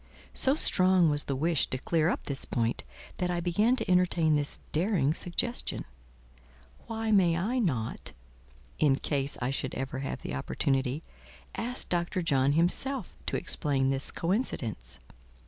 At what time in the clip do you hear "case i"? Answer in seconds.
8.95-9.51